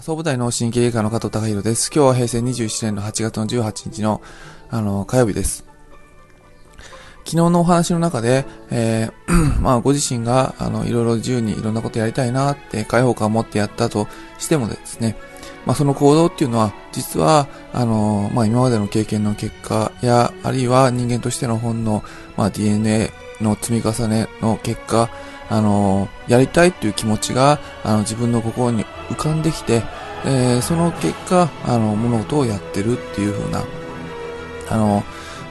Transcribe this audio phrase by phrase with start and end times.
[0.00, 1.92] 総武大脳神経外科の加藤隆弘です。
[1.94, 4.20] 今日は平成27年の8月の18日の、
[4.70, 5.64] あの、火曜日です。
[7.18, 9.32] 昨日のお話の中で、えー、
[9.62, 14.08] まあ、ご自身が、あの、いろいろ自由にいろんなことやりたいなって、開放感を持ってやったと
[14.38, 15.16] してもですね、
[15.64, 22.02] まあ、その行動っていうのは、実は、あの、まあ、今までの経験の結果や、あるいは人間としての本能、
[22.36, 25.08] まあ、DNA の積み重ねの結果、
[25.50, 29.82] あの、やりたいっていう気持ちが、あの、自分の心に浮かんできて、
[30.24, 33.64] えー、その結果、あの、物事をやってるっていう風な、
[34.70, 35.04] あの、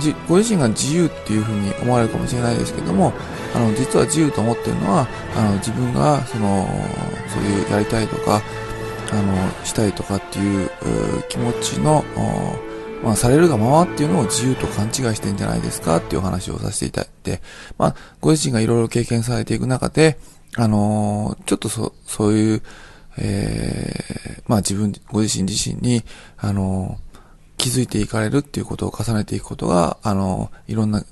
[0.00, 3.12] じ、ご自身が自由っていう風に思われるかもしれないですけども、
[3.54, 5.06] あの、実は自由と思ってるのは、
[5.36, 6.66] あの、自分が、その、
[7.28, 8.42] そういうやりたいとか、
[9.12, 12.04] あの、したいとかっていう、う気持ちの、
[13.02, 17.42] まあ、されるがままっていうのを自由と勘違いしてんじゃないですかっていう話をさせていただいて、
[17.76, 20.18] まあ、ご自身がいろいろ経験されていく中で、
[20.56, 22.62] あのー、ちょっとそ、そういう、
[23.18, 26.04] えー、まあ自分、ご自身自身に、
[26.36, 27.16] あのー、
[27.56, 31.04] 気づいていかれるっていうことを重ねていくことが、あのー、いろんな、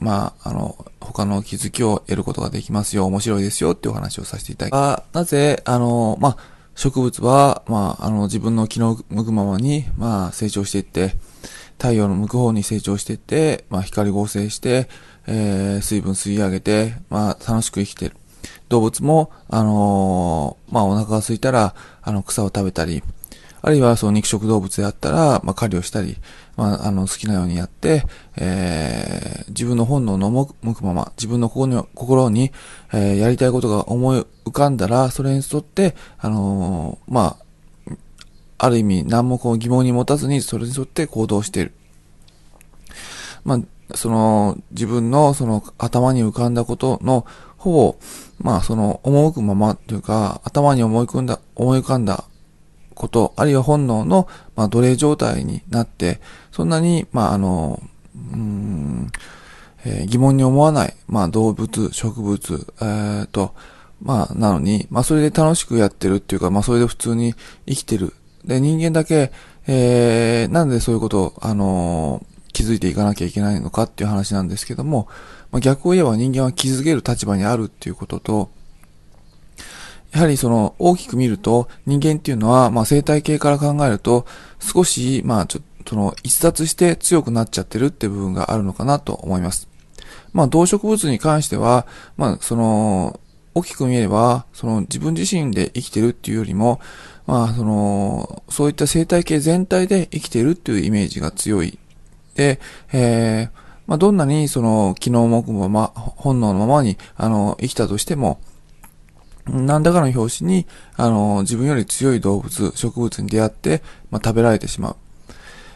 [0.00, 5.14] まあ、あの、他の気づきを得ることができますよ、面白いですよっていうお話をさせていただきます。
[5.14, 6.36] なぜ、あの、まあ、
[6.74, 11.16] 植物は、まあ、あの、自分の気の向くままに、まあ、成長していって、
[11.78, 14.88] 太陽の向く方に成長していって、まあ、光合成して、
[15.26, 18.16] えー、水分吸い上げて、まあ、楽しく生きてる。
[18.68, 23.02] 動物も、あのー、まあ、お腹が空いたら、あの、草を食べたり、
[23.62, 26.16] あるいはその肉食動物であったら、まあ、狩りをしたり、
[26.56, 28.04] まあ、あの、好きなようにやって、
[28.36, 32.52] えー、自分の本能の向くまま、自分の心に、心に
[32.92, 37.45] えー、やりたいことが思い浮かんだら、それに沿って、あのー、まあ、
[38.58, 41.72] ある意味、何もこう疑問に持たずに、それに沿って行動している。
[43.44, 47.96] まあ、その、自分のその頭に浮かんだことの、ほぼ、
[48.38, 52.24] まあ、その、赴くままというか、頭に思い込んだ、思い浮かんだ
[52.94, 57.80] こと、あるいは本能の、まあ、奴隷状態になって、そんなに、まあ、あの、
[58.32, 59.12] うん、
[59.84, 63.54] えー、疑問に思わない、まあ、動物、植物、えー、と、
[64.02, 67.34] まあ、なのに、まあ、それで楽しくやってるっていうか、まあ、それで普通に
[67.66, 68.12] 生きてる。
[68.46, 69.32] で、人間だけ、
[69.66, 75.08] えー、なんでそういうことを、あのー、気づいていかなきゃいけないのかっていう話なんですけども、
[75.50, 78.50] まあ、逆を言えば人間は気づける立場にあるっていうことと、
[80.12, 84.24] やはりその大きく見ると人間っていうのは、まあ生態系から考えると
[84.60, 89.68] 少し、まあちょっとその逸脱して強くなっちゃってるって部分があるのかなと思います。
[90.32, 91.86] まあ動植物に関しては、
[92.16, 93.20] まあその
[93.54, 96.80] 大きく見れば、その自分自身で生きてるっていうよりも、
[97.26, 101.78] まあその、そういった生態系全体で生きているっていうイメージが強い。
[102.34, 102.60] で、
[102.92, 108.40] えー、まあどんなにその機能目まま、本能のままに、あの、生きたとしても、
[109.48, 110.66] 何らかの表紙に、
[110.96, 114.96] あの、自分より強い動物、植物に出会って、まあ、食べられてしまう。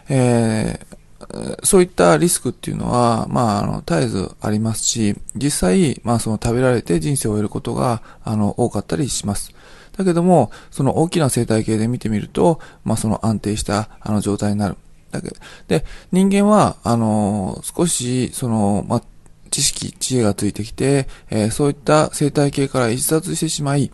[0.08, 9.52] えー、そういったリスクっていうのは、まあ、あの、絶えずありますし、実際、まあ、その食べられて人生を終えることが、あの、多かったりします。
[10.00, 14.76] だけども、その大きな生態系で見てみると、まあ、その安定した、あの、状態になる。
[15.10, 15.30] だけ
[15.68, 19.02] で、人間は、あの、少し、その、まあ、
[19.50, 23.90] 知識、知恵がついてきて、えー、そういった生態系から逸脱してしまい、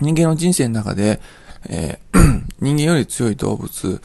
[0.00, 1.20] 人間の人生の中で、
[1.68, 4.00] えー、 人間より強い動物、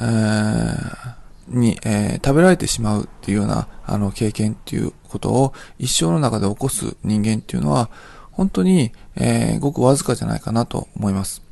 [0.00, 7.90] えー、に、えー、食べられてしまうっていうような、あの、経験っていうことを一生の中で起こす人間っていうのは、
[8.32, 11.42] 本当に、えー、ごくわずかじゃないかなと思います。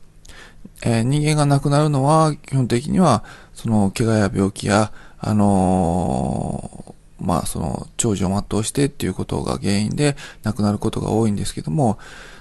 [0.82, 3.24] えー、人間が亡くなるのは、基本的には、
[3.54, 4.92] その、怪我や病気や、
[5.22, 11.98] あのまあその長寿を全うしてっていうことが原因で亡くなることが多いんですけども、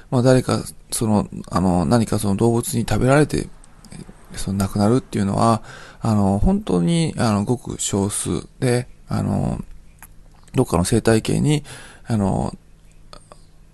[0.09, 3.47] まあ誰か、その、あの、何かその動物に食べられて、
[4.33, 5.61] その亡くなるっていうのは、
[6.01, 9.63] あの、本当に、あの、ごく少数で、あの、
[10.55, 11.63] どっかの生態系に、
[12.07, 12.55] あの、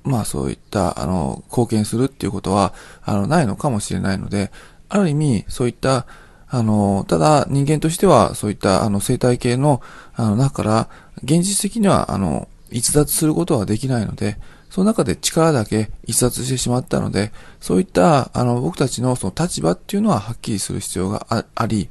[0.06, 2.74] まあそういった、あの、貢献するっていうことは、
[3.04, 4.52] あの、ないのかもしれないので、
[4.88, 6.06] ある意味、そういった、
[6.48, 9.82] あの、ただ人間としてはそういったあの生態系の
[10.14, 10.90] あの中から
[11.24, 14.38] 現実的にはあの逸脱することはできないので、
[14.70, 21.90] その中で力だけ逸脱してしまったので、そういったあの僕たちのその立場っていうのははっきりする必要があり、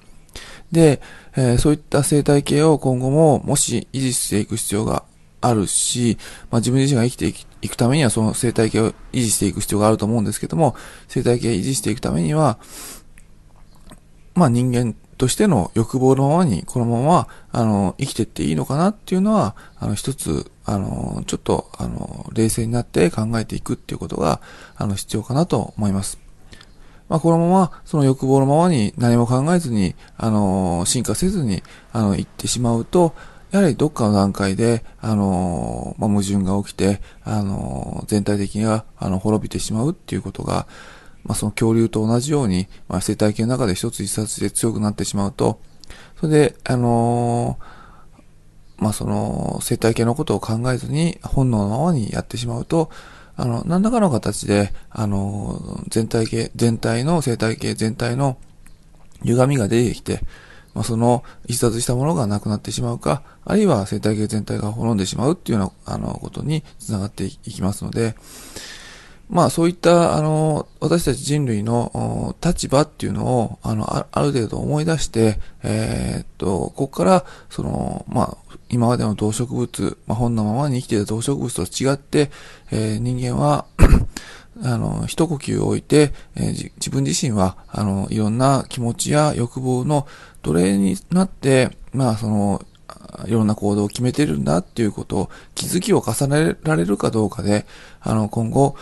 [0.71, 1.01] で、
[1.37, 5.05] えー、そういった生態系を今後ももし維持していく必要が
[5.41, 6.17] あるし、
[6.51, 7.35] まあ、自分自身が生きてい
[7.71, 10.77] くためにはその生態系を維持していく必要があると思うんですけども、
[11.09, 12.59] 生態系を維持していくためには、
[14.35, 24.41] まあ人間としての欲望のままに、このまま、あの、生きてっていいのかなっていうのは、あの、一つ、あの、ちょっと、あの、冷静になって考えていくっていうことが、
[24.77, 26.19] あの、必要かなと思います。
[27.09, 31.63] まあ、このまま、その欲望のままに何も考えずに、あの、進化せずに、
[31.93, 33.15] あの、行ってしまうと、
[33.55, 40.67] やはりどっかの段階で、あの、まあ、矛盾が起きて、あの、全体的には、あの、滅びてしまうっていうことが、
[41.23, 45.61] まあ、その恐竜と同じように、まあ、生態系の中で一つ一冊で強くなってしまうと、
[46.19, 47.61] それで、あの
[48.77, 52.91] まあ、その、生態系のことを考えずに、本能のままにやってしまうと、
[53.37, 58.37] あの、何らかの形で、あの、全体系、全体の生態系全体の
[59.23, 60.23] 歪みが出てきて、
[60.75, 68.15] まあ、その一冊したものがなくなってしまうか、あるいは生態系全体が滅んでしまうっていうような、あの、ことにつながっていきますので、
[69.31, 82.31] まあそういった、あの、私たち人類の立場っていうのを、あの、ある程度思い出して、えー、っと、ここから、その、まあ、今までの動植物、まあ、本のままに生きていた動植物と違って、
[82.71, 83.67] えー、人間は
[84.63, 90.07] あの、一呼吸を置いて、えー、自分自身は、あの、いろんな気持ちや欲望の
[90.45, 92.65] 奴隷になって、まあ、その、
[93.27, 97.67] いろんな行動を決めてるんだっていうことを、気づきを重ねられるかどうかで、
[98.01, 98.77] あの、今後、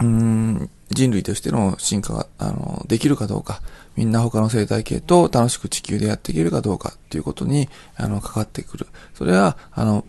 [0.00, 3.62] うん、人類としての進化が、あの、できるかどうか、
[3.96, 8.86] みんな他の生態系と楽しく地球でやっていけるかどうかっていうことに、あの、かかってくる。
[9.14, 10.04] それは、あの、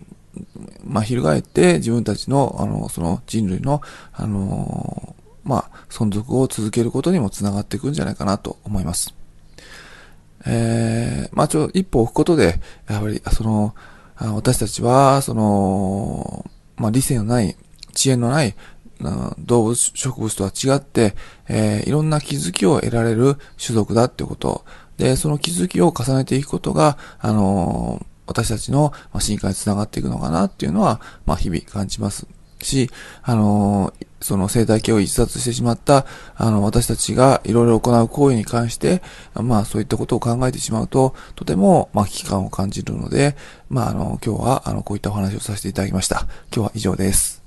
[0.84, 3.82] まあ、翻って自分たちの、あの、その人類の、
[4.14, 9.14] あの、まあ、存続を続けることにもつながっていくんじゃないかなと思います。
[10.46, 13.74] えー、まあ、ちょ、一歩置くことで、やはり、その、
[14.20, 17.56] 私たちは、その、まあ、理性のない、
[17.94, 18.56] 知恵のない、
[19.40, 21.16] 動物、植物とは違って、
[21.48, 24.66] えー、いろんな気づきを得られる種族だってこと。
[24.98, 32.28] で、その気づきを重ねていくことが、あのー、私たちの進化につながっていくのかなっていうのは、まあ、日々感じます
[32.66, 32.90] し、
[33.24, 36.06] あのー、その生態系を逸脱してしまった、
[36.36, 39.02] あの、私たちがいろいろ行う行為に関して、
[39.36, 43.36] まあ、そういったことを考えてしまうと、とても、まあ、危機感を感じるので、
[43.70, 46.28] まあ、あの、今日は、あの、こういったお話をさせていただきました。
[46.54, 47.47] 今日は以上です。